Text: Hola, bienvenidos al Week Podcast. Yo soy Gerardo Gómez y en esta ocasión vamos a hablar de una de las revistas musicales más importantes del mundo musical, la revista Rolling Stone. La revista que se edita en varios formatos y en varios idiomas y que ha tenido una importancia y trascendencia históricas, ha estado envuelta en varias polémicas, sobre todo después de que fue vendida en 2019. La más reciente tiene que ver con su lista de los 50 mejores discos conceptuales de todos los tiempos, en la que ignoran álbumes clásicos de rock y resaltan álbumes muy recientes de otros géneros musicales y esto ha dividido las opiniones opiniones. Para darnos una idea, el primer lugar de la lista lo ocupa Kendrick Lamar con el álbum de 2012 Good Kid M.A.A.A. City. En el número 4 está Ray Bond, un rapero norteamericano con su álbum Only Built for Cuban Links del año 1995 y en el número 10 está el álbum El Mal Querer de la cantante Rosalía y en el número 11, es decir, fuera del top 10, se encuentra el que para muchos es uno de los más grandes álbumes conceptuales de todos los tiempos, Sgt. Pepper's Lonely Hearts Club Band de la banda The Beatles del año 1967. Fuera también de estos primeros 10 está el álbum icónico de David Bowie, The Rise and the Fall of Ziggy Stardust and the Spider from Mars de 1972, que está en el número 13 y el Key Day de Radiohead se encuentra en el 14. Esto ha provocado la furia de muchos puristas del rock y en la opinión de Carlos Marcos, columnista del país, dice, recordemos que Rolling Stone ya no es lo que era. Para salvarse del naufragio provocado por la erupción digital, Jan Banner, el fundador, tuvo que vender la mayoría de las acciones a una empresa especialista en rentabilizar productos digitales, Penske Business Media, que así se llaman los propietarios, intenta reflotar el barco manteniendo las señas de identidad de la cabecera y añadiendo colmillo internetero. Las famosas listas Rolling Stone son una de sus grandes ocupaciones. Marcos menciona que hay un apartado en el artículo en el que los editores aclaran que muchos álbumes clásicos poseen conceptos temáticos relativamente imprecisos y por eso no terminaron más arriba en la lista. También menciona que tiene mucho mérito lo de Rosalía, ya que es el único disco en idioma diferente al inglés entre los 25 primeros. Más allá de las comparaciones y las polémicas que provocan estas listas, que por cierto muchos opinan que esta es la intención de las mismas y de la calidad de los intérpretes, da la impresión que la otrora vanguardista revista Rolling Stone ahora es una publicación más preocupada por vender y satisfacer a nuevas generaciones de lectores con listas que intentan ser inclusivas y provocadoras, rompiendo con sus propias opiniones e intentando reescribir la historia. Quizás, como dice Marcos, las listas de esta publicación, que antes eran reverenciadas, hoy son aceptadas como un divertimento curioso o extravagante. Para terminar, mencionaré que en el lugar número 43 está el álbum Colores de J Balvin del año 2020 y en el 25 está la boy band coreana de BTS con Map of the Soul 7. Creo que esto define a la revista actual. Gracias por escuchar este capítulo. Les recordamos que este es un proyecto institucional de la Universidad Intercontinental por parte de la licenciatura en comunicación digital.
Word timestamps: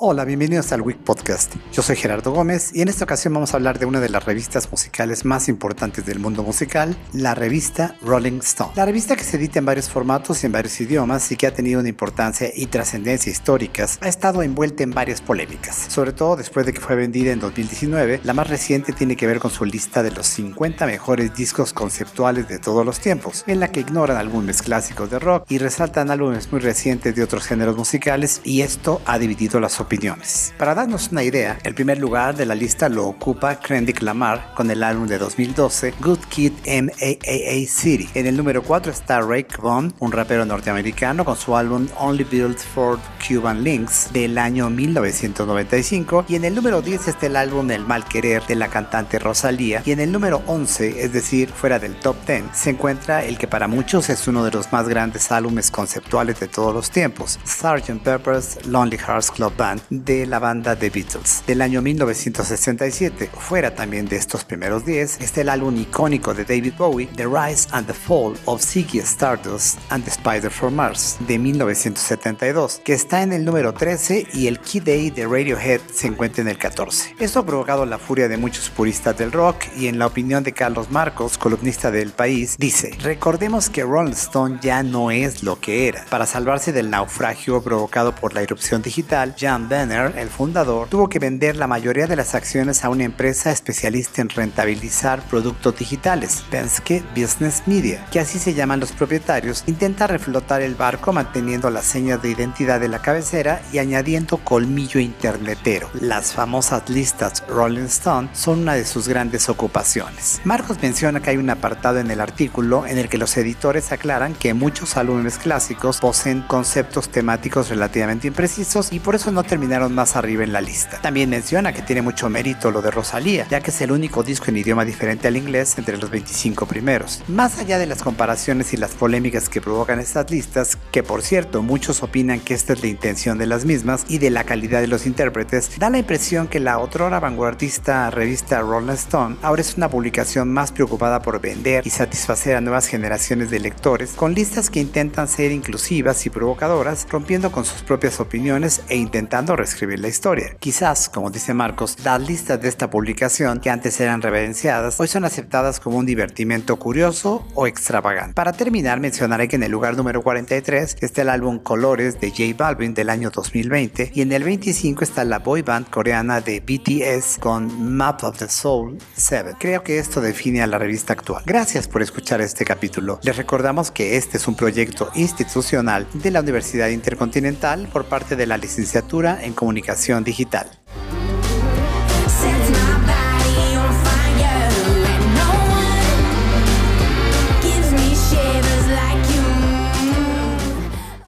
Hola, 0.00 0.24
bienvenidos 0.24 0.70
al 0.70 0.82
Week 0.82 0.96
Podcast. 0.96 1.56
Yo 1.72 1.82
soy 1.82 1.96
Gerardo 1.96 2.30
Gómez 2.30 2.70
y 2.72 2.82
en 2.82 2.88
esta 2.88 3.02
ocasión 3.02 3.34
vamos 3.34 3.52
a 3.52 3.56
hablar 3.56 3.80
de 3.80 3.86
una 3.86 3.98
de 3.98 4.08
las 4.08 4.24
revistas 4.24 4.70
musicales 4.70 5.24
más 5.24 5.48
importantes 5.48 6.06
del 6.06 6.20
mundo 6.20 6.44
musical, 6.44 6.96
la 7.12 7.34
revista 7.34 7.96
Rolling 8.02 8.38
Stone. 8.38 8.70
La 8.76 8.84
revista 8.84 9.16
que 9.16 9.24
se 9.24 9.38
edita 9.38 9.58
en 9.58 9.64
varios 9.64 9.90
formatos 9.90 10.40
y 10.40 10.46
en 10.46 10.52
varios 10.52 10.80
idiomas 10.80 11.32
y 11.32 11.36
que 11.36 11.48
ha 11.48 11.52
tenido 11.52 11.80
una 11.80 11.88
importancia 11.88 12.48
y 12.54 12.66
trascendencia 12.66 13.32
históricas, 13.32 13.98
ha 14.00 14.06
estado 14.06 14.44
envuelta 14.44 14.84
en 14.84 14.92
varias 14.92 15.20
polémicas, 15.20 15.74
sobre 15.88 16.12
todo 16.12 16.36
después 16.36 16.64
de 16.64 16.72
que 16.72 16.80
fue 16.80 16.94
vendida 16.94 17.32
en 17.32 17.40
2019. 17.40 18.20
La 18.22 18.34
más 18.34 18.48
reciente 18.48 18.92
tiene 18.92 19.16
que 19.16 19.26
ver 19.26 19.40
con 19.40 19.50
su 19.50 19.64
lista 19.64 20.04
de 20.04 20.12
los 20.12 20.28
50 20.28 20.86
mejores 20.86 21.34
discos 21.34 21.72
conceptuales 21.72 22.46
de 22.46 22.60
todos 22.60 22.86
los 22.86 23.00
tiempos, 23.00 23.42
en 23.48 23.58
la 23.58 23.72
que 23.72 23.80
ignoran 23.80 24.16
álbumes 24.16 24.62
clásicos 24.62 25.10
de 25.10 25.18
rock 25.18 25.46
y 25.48 25.58
resaltan 25.58 26.12
álbumes 26.12 26.52
muy 26.52 26.60
recientes 26.60 27.16
de 27.16 27.24
otros 27.24 27.44
géneros 27.44 27.76
musicales 27.76 28.40
y 28.44 28.60
esto 28.60 29.02
ha 29.04 29.18
dividido 29.18 29.58
las 29.58 29.72
opiniones 29.80 29.87
opiniones. 29.88 30.52
Para 30.58 30.74
darnos 30.74 31.08
una 31.10 31.22
idea, 31.22 31.58
el 31.64 31.74
primer 31.74 31.96
lugar 31.96 32.36
de 32.36 32.44
la 32.44 32.54
lista 32.54 32.90
lo 32.90 33.06
ocupa 33.06 33.58
Kendrick 33.58 34.02
Lamar 34.02 34.52
con 34.54 34.70
el 34.70 34.82
álbum 34.82 35.08
de 35.08 35.16
2012 35.16 35.94
Good 35.98 36.18
Kid 36.28 36.52
M.A.A.A. 36.64 37.66
City. 37.66 38.06
En 38.12 38.26
el 38.26 38.36
número 38.36 38.62
4 38.62 38.92
está 38.92 39.22
Ray 39.22 39.46
Bond, 39.58 39.94
un 40.00 40.12
rapero 40.12 40.44
norteamericano 40.44 41.24
con 41.24 41.36
su 41.36 41.56
álbum 41.56 41.88
Only 41.96 42.24
Built 42.24 42.58
for 42.58 42.98
Cuban 43.26 43.64
Links 43.64 44.12
del 44.12 44.36
año 44.36 44.68
1995 44.68 46.26
y 46.28 46.34
en 46.34 46.44
el 46.44 46.54
número 46.54 46.82
10 46.82 47.08
está 47.08 47.26
el 47.26 47.36
álbum 47.36 47.70
El 47.70 47.86
Mal 47.86 48.04
Querer 48.04 48.44
de 48.46 48.56
la 48.56 48.68
cantante 48.68 49.18
Rosalía 49.18 49.82
y 49.86 49.92
en 49.92 50.00
el 50.00 50.12
número 50.12 50.42
11, 50.46 51.02
es 51.02 51.12
decir, 51.14 51.48
fuera 51.48 51.78
del 51.78 51.98
top 51.98 52.16
10, 52.26 52.44
se 52.52 52.70
encuentra 52.70 53.24
el 53.24 53.38
que 53.38 53.48
para 53.48 53.68
muchos 53.68 54.10
es 54.10 54.28
uno 54.28 54.44
de 54.44 54.50
los 54.50 54.70
más 54.70 54.86
grandes 54.86 55.32
álbumes 55.32 55.70
conceptuales 55.70 56.40
de 56.40 56.48
todos 56.48 56.74
los 56.74 56.90
tiempos, 56.90 57.38
Sgt. 57.46 58.02
Pepper's 58.02 58.66
Lonely 58.66 58.98
Hearts 58.98 59.30
Club 59.30 59.56
Band 59.56 59.77
de 59.90 60.26
la 60.26 60.38
banda 60.38 60.76
The 60.76 60.90
Beatles 60.90 61.42
del 61.46 61.62
año 61.62 61.82
1967. 61.82 63.30
Fuera 63.38 63.74
también 63.74 64.06
de 64.06 64.16
estos 64.16 64.44
primeros 64.44 64.84
10 64.84 65.20
está 65.20 65.40
el 65.40 65.48
álbum 65.48 65.76
icónico 65.76 66.34
de 66.34 66.44
David 66.44 66.74
Bowie, 66.76 67.08
The 67.16 67.26
Rise 67.26 67.68
and 67.72 67.86
the 67.86 67.94
Fall 67.94 68.36
of 68.44 68.62
Ziggy 68.62 68.98
Stardust 69.00 69.78
and 69.90 70.04
the 70.04 70.10
Spider 70.10 70.50
from 70.50 70.74
Mars 70.74 71.16
de 71.26 71.38
1972, 71.38 72.80
que 72.84 72.92
está 72.92 73.22
en 73.22 73.32
el 73.32 73.44
número 73.44 73.74
13 73.74 74.28
y 74.32 74.46
el 74.46 74.60
Key 74.60 74.80
Day 74.80 75.10
de 75.10 75.26
Radiohead 75.26 75.80
se 75.92 76.08
encuentra 76.08 76.42
en 76.42 76.48
el 76.48 76.58
14. 76.58 77.16
Esto 77.18 77.40
ha 77.40 77.46
provocado 77.46 77.86
la 77.86 77.98
furia 77.98 78.28
de 78.28 78.36
muchos 78.36 78.70
puristas 78.70 79.16
del 79.16 79.32
rock 79.32 79.64
y 79.76 79.88
en 79.88 79.98
la 79.98 80.06
opinión 80.06 80.44
de 80.44 80.52
Carlos 80.52 80.90
Marcos, 80.90 81.38
columnista 81.38 81.90
del 81.90 82.10
país, 82.10 82.56
dice, 82.58 82.96
recordemos 83.00 83.70
que 83.70 83.82
Rolling 83.82 84.12
Stone 84.12 84.58
ya 84.60 84.82
no 84.82 85.10
es 85.10 85.42
lo 85.42 85.60
que 85.60 85.88
era. 85.88 86.04
Para 86.10 86.26
salvarse 86.26 86.72
del 86.72 86.90
naufragio 86.90 87.62
provocado 87.62 88.14
por 88.14 88.34
la 88.34 88.42
erupción 88.42 88.82
digital, 88.82 89.34
Jan 89.38 89.67
Banner, 89.68 90.14
el 90.16 90.28
fundador, 90.28 90.88
tuvo 90.88 91.08
que 91.08 91.18
vender 91.18 91.56
la 91.56 91.66
mayoría 91.66 92.06
de 92.06 92.16
las 92.16 92.34
acciones 92.34 92.84
a 92.84 92.88
una 92.88 93.04
empresa 93.04 93.50
especialista 93.50 94.22
en 94.22 94.30
rentabilizar 94.30 95.20
productos 95.28 95.76
digitales, 95.78 96.42
Penske 96.50 97.02
Business 97.14 97.62
Media, 97.66 98.06
que 98.10 98.20
así 98.20 98.38
se 98.38 98.54
llaman 98.54 98.80
los 98.80 98.92
propietarios, 98.92 99.64
intenta 99.66 100.06
reflotar 100.06 100.62
el 100.62 100.74
barco 100.74 101.12
manteniendo 101.12 101.70
las 101.70 101.84
señas 101.84 102.22
de 102.22 102.30
identidad 102.30 102.80
de 102.80 102.88
la 102.88 103.02
cabecera 103.02 103.60
y 103.72 103.78
añadiendo 103.78 104.38
colmillo 104.38 105.00
internetero. 105.00 105.90
Las 106.00 106.32
famosas 106.32 106.88
listas 106.88 107.44
Rolling 107.46 107.86
Stone 107.86 108.30
son 108.32 108.60
una 108.60 108.74
de 108.74 108.86
sus 108.86 109.06
grandes 109.08 109.48
ocupaciones. 109.48 110.40
Marcos 110.44 110.78
menciona 110.80 111.20
que 111.20 111.30
hay 111.30 111.36
un 111.36 111.50
apartado 111.50 111.98
en 111.98 112.10
el 112.10 112.20
artículo 112.20 112.86
en 112.86 112.98
el 112.98 113.08
que 113.08 113.18
los 113.18 113.36
editores 113.36 113.92
aclaran 113.92 114.34
que 114.34 114.54
muchos 114.54 114.96
álbumes 114.96 115.38
clásicos 115.38 115.98
poseen 115.98 116.42
conceptos 116.42 117.10
temáticos 117.10 117.68
relativamente 117.68 118.28
imprecisos 118.28 118.92
y 118.92 119.00
por 119.00 119.14
eso 119.14 119.30
no 119.30 119.42
terminaron 119.58 119.92
más 119.92 120.14
arriba 120.14 120.44
en 120.44 120.52
la 120.52 120.60
lista. 120.60 121.00
También 121.00 121.30
menciona 121.30 121.72
que 121.72 121.82
tiene 121.82 122.00
mucho 122.00 122.28
mérito 122.28 122.70
lo 122.70 122.80
de 122.80 122.92
Rosalía, 122.92 123.44
ya 123.50 123.58
que 123.58 123.72
es 123.72 123.80
el 123.80 123.90
único 123.90 124.22
disco 124.22 124.46
en 124.50 124.56
idioma 124.56 124.84
diferente 124.84 125.26
al 125.26 125.36
inglés 125.36 125.76
entre 125.78 125.96
los 125.96 126.10
25 126.10 126.66
primeros. 126.66 127.24
Más 127.26 127.58
allá 127.58 127.76
de 127.76 127.86
las 127.86 128.04
comparaciones 128.04 128.72
y 128.72 128.76
las 128.76 128.92
polémicas 128.92 129.48
que 129.48 129.60
provocan 129.60 129.98
estas 129.98 130.30
listas, 130.30 130.78
que 130.92 131.02
por 131.02 131.22
cierto 131.22 131.64
muchos 131.64 132.04
opinan 132.04 132.38
que 132.38 132.54
esta 132.54 132.74
es 132.74 132.82
la 132.82 132.86
intención 132.86 133.36
de 133.36 133.46
las 133.46 133.64
mismas 133.64 134.04
y 134.08 134.18
de 134.18 134.30
la 134.30 134.44
calidad 134.44 134.80
de 134.80 134.86
los 134.86 135.06
intérpretes, 135.06 135.76
da 135.76 135.90
la 135.90 135.98
impresión 135.98 136.46
que 136.46 136.60
la 136.60 136.78
otrora 136.78 137.18
vanguardista 137.18 138.10
revista 138.10 138.60
Rolling 138.60 138.92
Stone 138.92 139.38
ahora 139.42 139.62
es 139.62 139.76
una 139.76 139.90
publicación 139.90 140.52
más 140.52 140.70
preocupada 140.70 141.20
por 141.20 141.40
vender 141.40 141.84
y 141.84 141.90
satisfacer 141.90 142.54
a 142.54 142.60
nuevas 142.60 142.86
generaciones 142.86 143.50
de 143.50 143.58
lectores 143.58 144.12
con 144.12 144.34
listas 144.34 144.70
que 144.70 144.78
intentan 144.78 145.26
ser 145.26 145.50
inclusivas 145.50 146.24
y 146.26 146.30
provocadoras, 146.30 147.08
rompiendo 147.10 147.50
con 147.50 147.64
sus 147.64 147.82
propias 147.82 148.20
opiniones 148.20 148.82
e 148.88 148.94
intentando 148.94 149.47
reescribir 149.56 150.00
la 150.00 150.08
historia. 150.08 150.56
Quizás, 150.58 151.08
como 151.08 151.30
dice 151.30 151.54
Marcos, 151.54 151.96
las 152.04 152.20
listas 152.20 152.60
de 152.60 152.68
esta 152.68 152.90
publicación, 152.90 153.60
que 153.60 153.70
antes 153.70 154.00
eran 154.00 154.22
reverenciadas, 154.22 154.98
hoy 155.00 155.08
son 155.08 155.24
aceptadas 155.24 155.80
como 155.80 155.98
un 155.98 156.06
divertimento 156.06 156.76
curioso 156.78 157.46
o 157.54 157.66
extravagante. 157.66 158.34
Para 158.34 158.52
terminar, 158.52 159.00
mencionaré 159.00 159.48
que 159.48 159.56
en 159.56 159.62
el 159.62 159.72
lugar 159.72 159.96
número 159.96 160.22
43 160.22 160.96
está 161.00 161.22
el 161.22 161.28
álbum 161.28 161.58
Colores 161.58 162.20
de 162.20 162.30
J 162.30 162.54
Balvin 162.56 162.94
del 162.94 163.10
año 163.10 163.30
2020 163.30 164.12
y 164.14 164.22
en 164.22 164.32
el 164.32 164.44
25 164.44 165.04
está 165.04 165.24
la 165.24 165.38
boy 165.38 165.62
band 165.62 165.88
coreana 165.90 166.40
de 166.40 166.60
BTS 166.60 167.38
con 167.38 167.96
Map 167.96 168.22
of 168.24 168.38
the 168.38 168.48
Soul 168.48 168.98
7. 169.16 169.54
Creo 169.58 169.82
que 169.82 169.98
esto 169.98 170.20
define 170.20 170.62
a 170.62 170.66
la 170.66 170.78
revista 170.78 171.12
actual. 171.12 171.42
Gracias 171.46 171.88
por 171.88 172.02
escuchar 172.02 172.40
este 172.40 172.64
capítulo. 172.64 173.18
Les 173.22 173.36
recordamos 173.36 173.90
que 173.90 174.16
este 174.16 174.36
es 174.36 174.48
un 174.48 174.54
proyecto 174.54 175.10
institucional 175.14 176.06
de 176.14 176.30
la 176.30 176.40
Universidad 176.40 176.88
Intercontinental 176.88 177.88
por 177.92 178.04
parte 178.06 178.36
de 178.36 178.46
la 178.46 178.56
licenciatura 178.56 179.37
en 179.42 179.52
comunicación 179.52 180.24
digital. 180.24 180.68